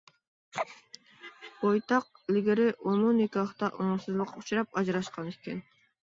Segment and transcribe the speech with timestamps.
[1.59, 5.65] بويتاق، ئىلگىرى ئۇمۇ نىكاھتا ئوڭۇشسىزلىققا ئۇچراپ ئاجراشقان ئىكەن.